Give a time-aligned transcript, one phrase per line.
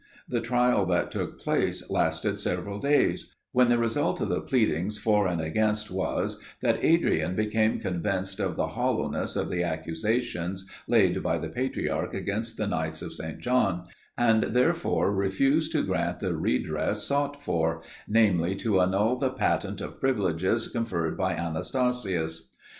[0.27, 5.27] The trial that took place lasted several days; when the result of the pleadings for
[5.27, 11.37] and against was, that Adrian became convinced of the hollowness of the accusations, laid by
[11.37, 13.37] the patriarch against the knights of St.
[13.41, 13.85] John,
[14.17, 19.99] and, therefore, refused to grant the redress sought for, namely, to annul the patent of
[19.99, 22.49] privileges conferred by Anastasius.